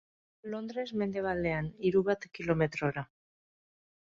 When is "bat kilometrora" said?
2.09-3.05